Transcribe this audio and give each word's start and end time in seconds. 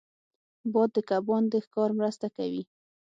باد 0.73 0.89
د 0.95 0.97
کبان 1.09 1.43
د 1.51 1.53
ښکار 1.65 1.89
مرسته 1.99 2.27
کوي 2.35 2.63